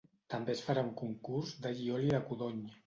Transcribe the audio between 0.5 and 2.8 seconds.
és farà un concurs d’all i oli de codony.